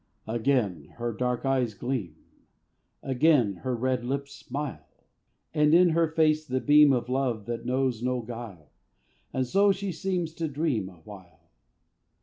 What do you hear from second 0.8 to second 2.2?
her dark eyes gleam;